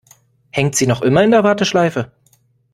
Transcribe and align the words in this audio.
Hängt 0.49 0.75
sie 0.75 0.87
noch 0.87 1.03
immer 1.03 1.21
in 1.23 1.29
der 1.29 1.43
Warteschleife? 1.43 2.11